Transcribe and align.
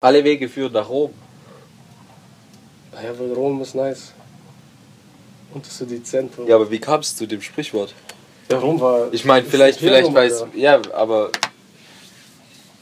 Alle 0.00 0.22
Wege 0.22 0.48
führen 0.48 0.72
nach 0.72 0.88
Rom. 0.88 1.12
Ja, 3.02 3.18
weil 3.18 3.32
Rom 3.32 3.60
ist 3.60 3.74
nice. 3.74 4.12
Und 5.52 5.64
das 5.64 5.72
ist 5.72 5.78
so 5.78 5.86
die 5.86 6.02
Zentrum. 6.02 6.46
Ja, 6.46 6.54
aber 6.54 6.70
wie 6.70 6.78
kam 6.78 7.00
es 7.00 7.16
zu 7.16 7.26
dem 7.26 7.42
Sprichwort? 7.42 7.94
Ja, 8.48 8.58
Rom 8.58 8.80
war. 8.80 9.12
Ich 9.12 9.24
meine, 9.24 9.44
vielleicht, 9.44 9.80
vielleicht 9.80 10.14
weiß. 10.14 10.46
Ja, 10.54 10.80
aber. 10.92 11.30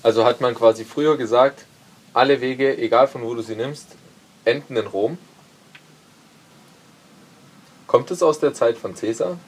Also 0.02 0.24
hat 0.24 0.42
man 0.42 0.54
quasi 0.54 0.84
früher 0.84 1.16
gesagt, 1.16 1.64
alle 2.12 2.40
Wege, 2.42 2.76
egal 2.76 3.08
von 3.08 3.22
wo 3.22 3.34
du 3.34 3.40
sie 3.40 3.56
nimmst, 3.56 3.88
enden 4.44 4.76
in 4.76 4.86
Rom. 4.86 5.18
Kommt 7.86 8.10
es 8.10 8.22
aus 8.22 8.40
der 8.40 8.52
Zeit 8.52 8.76
von 8.76 8.94
Caesar? 8.94 9.38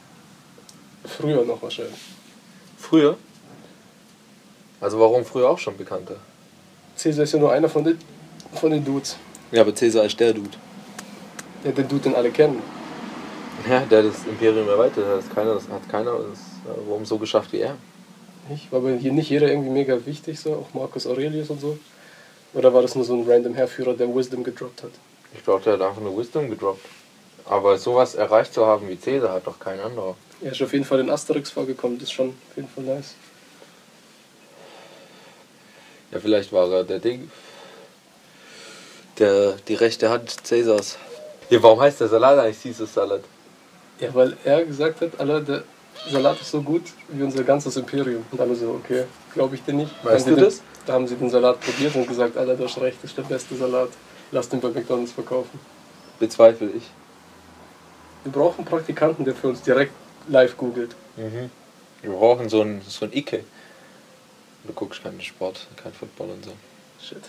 Früher 1.05 1.45
noch 1.45 1.61
wahrscheinlich. 1.61 1.99
Früher? 2.77 3.15
Also 4.81 4.99
warum 4.99 5.23
früher 5.23 5.49
auch 5.49 5.59
schon 5.59 5.77
bekannter? 5.77 6.15
Caesar 7.01 7.23
ist 7.23 7.31
ja 7.31 7.39
nur 7.39 7.51
einer 7.51 7.69
von 7.69 7.83
den, 7.83 7.97
von 8.53 8.71
den 8.71 8.83
Dudes. 8.83 9.15
Ja, 9.51 9.61
aber 9.61 9.71
Caesar 9.71 10.03
ist 10.03 10.19
der 10.19 10.33
Dude. 10.33 10.57
Ja, 11.63 11.71
den 11.71 11.87
Dude, 11.87 12.01
den 12.01 12.15
alle 12.15 12.29
kennen. 12.29 12.61
Ja, 13.69 13.79
der 13.81 14.03
das 14.03 14.25
Imperium 14.25 14.67
erweitert 14.67 15.05
hat. 15.05 15.17
Das 15.19 15.29
keiner, 15.29 15.53
das 15.53 15.69
hat 15.69 15.87
keiner 15.89 16.11
das 16.11 16.39
äh, 16.65 16.89
Rom 16.89 17.05
so 17.05 17.17
geschafft 17.17 17.53
wie 17.53 17.59
er. 17.59 17.75
Nicht? 18.49 18.71
War 18.71 18.79
aber 18.79 18.91
hier 18.93 19.13
nicht 19.13 19.29
jeder 19.29 19.49
irgendwie 19.49 19.69
mega 19.69 20.05
wichtig, 20.05 20.39
so, 20.39 20.53
auch 20.53 20.73
Marcus 20.73 21.07
Aurelius 21.07 21.49
und 21.49 21.61
so. 21.61 21.77
Oder 22.53 22.73
war 22.73 22.81
das 22.81 22.95
nur 22.95 23.05
so 23.05 23.13
ein 23.13 23.29
random 23.29 23.53
Herführer, 23.53 23.93
der 23.93 24.13
Wisdom 24.13 24.43
gedroppt 24.43 24.83
hat? 24.83 24.91
Ich 25.33 25.43
glaube, 25.43 25.63
der 25.63 25.73
hat 25.73 25.81
einfach 25.81 26.01
nur 26.01 26.17
Wisdom 26.17 26.49
gedroppt. 26.49 26.85
Aber 27.45 27.77
sowas 27.77 28.15
erreicht 28.15 28.53
zu 28.53 28.65
haben 28.65 28.89
wie 28.89 28.95
Caesar 28.95 29.33
hat 29.33 29.47
doch 29.47 29.59
kein 29.59 29.79
anderer. 29.79 30.15
Er 30.41 30.51
ist 30.51 30.61
auf 30.61 30.73
jeden 30.73 30.85
Fall 30.85 30.99
in 30.99 31.09
Asterix 31.09 31.49
vorgekommen, 31.51 31.97
das 31.97 32.09
ist 32.09 32.13
schon 32.13 32.29
auf 32.29 32.55
jeden 32.55 32.69
Fall 32.69 32.83
nice. 32.83 33.15
Ja, 36.11 36.19
vielleicht 36.19 36.51
war 36.51 36.71
er 36.71 36.83
der 36.83 36.99
Ding. 36.99 37.29
Der, 39.17 39.53
die 39.67 39.75
rechte 39.75 40.09
Hand 40.09 40.45
Cäsars. 40.45 40.97
Ja, 41.49 41.61
warum 41.61 41.79
heißt 41.79 41.99
der 42.01 42.07
Salat 42.07 42.39
eigentlich 42.39 42.61
Caesar 42.61 42.87
Salat? 42.87 43.21
Ja, 43.99 44.13
weil 44.13 44.37
er 44.45 44.65
gesagt 44.65 45.01
hat, 45.01 45.19
Alter, 45.19 45.41
der 45.41 45.63
Salat 46.09 46.39
ist 46.39 46.51
so 46.51 46.61
gut 46.61 46.83
wie 47.09 47.23
unser 47.23 47.43
ganzes 47.43 47.75
Imperium. 47.75 48.25
Und 48.31 48.39
alle 48.39 48.55
so, 48.55 48.69
okay, 48.83 49.05
glaube 49.33 49.55
ich 49.55 49.63
dir 49.63 49.73
nicht. 49.73 49.91
Weißt 50.03 50.27
du 50.27 50.35
das? 50.35 50.57
Den, 50.57 50.63
da 50.85 50.93
haben 50.93 51.07
sie 51.07 51.15
den 51.15 51.29
Salat 51.29 51.59
probiert 51.59 51.95
und 51.95 52.07
gesagt, 52.07 52.37
Alter, 52.37 52.55
du 52.55 52.63
hast 52.63 52.79
recht, 52.79 52.97
das 53.01 53.11
ist 53.11 53.17
der 53.17 53.23
beste 53.23 53.55
Salat. 53.55 53.89
Lass 54.31 54.47
den 54.47 54.61
bei 54.61 54.69
McDonalds 54.69 55.11
verkaufen. 55.11 55.59
Bezweifle 56.19 56.69
ich. 56.69 56.83
Wir 58.23 58.31
brauchen 58.31 58.59
einen 58.59 58.67
Praktikanten, 58.67 59.25
der 59.25 59.35
für 59.35 59.49
uns 59.49 59.61
direkt 59.61 59.93
live 60.27 60.55
googelt. 60.55 60.95
Mhm. 61.17 61.49
Wir 62.01 62.11
brauchen 62.11 62.47
so 62.47 62.61
ein, 62.61 62.81
so 62.87 63.05
ein 63.05 63.13
Icke. 63.13 63.43
Du 64.63 64.73
guckst 64.73 65.01
keinen 65.03 65.21
Sport, 65.21 65.67
kein 65.81 65.93
Football 65.93 66.29
und 66.31 66.45
so. 66.45 66.51
Shit. 67.01 67.23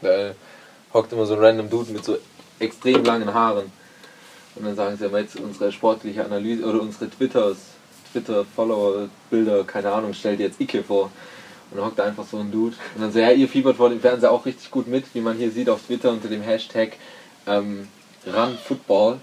Da 0.00 0.34
hockt 0.92 1.12
immer 1.12 1.26
so 1.26 1.34
ein 1.34 1.40
random 1.40 1.68
Dude 1.68 1.92
mit 1.92 2.04
so 2.04 2.18
extrem 2.58 3.04
langen 3.04 3.32
Haaren. 3.32 3.72
Und 4.54 4.64
dann 4.64 4.76
sagen 4.76 4.96
sie 4.96 5.06
aber 5.06 5.20
jetzt 5.20 5.36
unsere 5.36 5.72
sportliche 5.72 6.24
Analyse 6.24 6.64
oder 6.64 6.80
unsere 6.80 7.10
Twitters, 7.10 7.56
Twitter-Follower-Bilder, 8.12 9.64
keine 9.64 9.90
Ahnung, 9.92 10.14
stellt 10.14 10.38
jetzt 10.38 10.60
Icke 10.60 10.84
vor. 10.84 11.10
Und 11.70 11.78
dann 11.78 11.86
hockt 11.86 11.98
da 11.98 12.04
einfach 12.04 12.24
so 12.24 12.38
ein 12.38 12.52
Dude. 12.52 12.76
Und 12.94 13.02
dann 13.02 13.12
so, 13.12 13.18
ja, 13.18 13.30
ihr 13.30 13.48
fiebert 13.48 13.76
vor 13.76 13.90
dem 13.90 14.00
Fernseher 14.00 14.30
auch 14.30 14.46
richtig 14.46 14.70
gut 14.70 14.86
mit, 14.86 15.12
wie 15.14 15.20
man 15.20 15.36
hier 15.36 15.50
sieht 15.50 15.68
auf 15.68 15.82
Twitter 15.82 16.10
unter 16.10 16.28
dem 16.28 16.42
Hashtag 16.42 16.92
ähm, 17.48 17.88
RunFootball. 18.26 19.18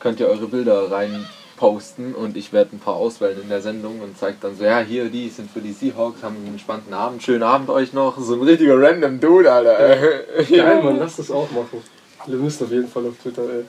Könnt 0.00 0.18
ihr 0.18 0.26
eure 0.26 0.48
Bilder 0.48 0.90
rein 0.90 1.24
posten 1.56 2.14
und 2.14 2.36
ich 2.36 2.52
werde 2.52 2.74
ein 2.76 2.78
paar 2.80 2.94
auswählen 2.96 3.40
in 3.42 3.48
der 3.48 3.60
Sendung 3.62 4.00
und 4.00 4.18
zeigt 4.18 4.42
dann 4.42 4.56
so, 4.56 4.64
ja, 4.64 4.80
hier, 4.80 5.08
die 5.08 5.28
sind 5.28 5.50
für 5.50 5.60
die 5.60 5.72
Seahawks, 5.72 6.22
haben 6.22 6.36
einen 6.36 6.48
entspannten 6.48 6.92
Abend, 6.92 7.22
schönen 7.22 7.42
Abend 7.44 7.70
euch 7.70 7.92
noch. 7.92 8.18
So 8.18 8.34
ein 8.34 8.42
richtiger 8.42 8.80
random 8.80 9.20
Dude, 9.20 9.50
Alter. 9.52 9.96
Geil, 10.50 10.82
Mann, 10.82 10.98
lass 10.98 11.16
das 11.16 11.30
auch 11.30 11.50
machen. 11.52 11.82
Wir 12.26 12.36
müssen 12.38 12.64
auf 12.64 12.70
jeden 12.70 12.88
Fall 12.88 13.06
auf 13.06 13.14
Twitter, 13.22 13.42
ey. 13.42 13.64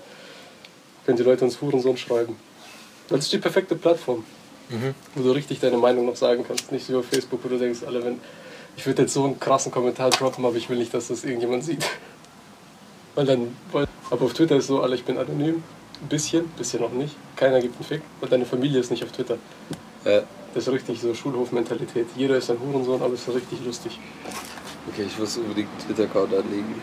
Können 1.06 1.18
die 1.18 1.24
Leute 1.24 1.46
uns 1.46 1.62
Hurensohn 1.62 1.98
schreiben. 1.98 2.36
Das 3.10 3.20
ist 3.20 3.34
die 3.34 3.38
perfekte 3.38 3.76
Plattform, 3.76 4.24
Mhm. 4.70 4.96
wo 5.14 5.22
du 5.22 5.32
richtig 5.32 5.60
deine 5.60 5.78
Meinung 5.78 6.08
noch 6.08 6.16
sagen 6.16 6.44
kannst. 6.48 6.72
Nicht 6.72 6.90
wie 6.90 6.96
auf 6.96 7.06
Facebook, 7.06 7.40
wo 7.44 7.50
du 7.50 7.58
denkst, 7.60 7.82
alle, 7.86 8.04
wenn. 8.04 8.20
Ich 8.78 8.86
würde 8.88 9.04
jetzt 9.04 9.14
so 9.14 9.24
einen 9.24 9.40
krassen 9.40 9.72
Kommentar 9.72 10.10
droppen, 10.10 10.44
aber 10.44 10.56
ich 10.56 10.70
will 10.70 10.78
nicht, 10.78 10.92
dass 10.94 11.10
das 11.10 11.24
irgendjemand 11.24 11.64
sieht. 11.64 11.86
Weil 13.14 13.26
dann. 13.26 13.56
Weil, 13.72 13.86
aber 14.10 14.26
auf 14.26 14.34
Twitter 14.34 14.56
ist 14.56 14.66
so, 14.68 14.82
alle, 14.82 14.96
ich 14.96 15.04
bin 15.06 15.18
anonym. 15.20 15.64
Ein 16.02 16.08
bisschen, 16.08 16.48
bisschen 16.50 16.82
noch 16.82 16.92
nicht. 16.92 17.16
Keiner 17.36 17.62
gibt 17.62 17.76
einen 17.76 17.86
Fick. 17.86 18.02
Und 18.22 18.32
deine 18.32 18.46
Familie 18.46 18.80
ist 18.80 18.92
nicht 18.92 19.04
auf 19.04 19.12
Twitter. 19.12 19.38
Ja. 20.04 20.24
Das 20.54 20.68
ist 20.68 20.74
richtig 20.74 21.02
so 21.02 21.14
Schulhofmentalität. 21.14 22.08
Jeder 22.16 22.38
ist 22.38 22.50
ein 22.50 22.58
Hurensohn, 22.60 23.02
aber 23.02 23.14
es 23.14 23.28
ist 23.28 23.36
richtig 23.36 23.66
lustig. 23.66 24.00
Okay, 24.88 25.04
ich 25.08 25.18
muss 25.20 25.38
unbedingt 25.38 25.70
einen 25.70 25.80
Twitter-Account 25.86 26.34
anlegen. 26.34 26.82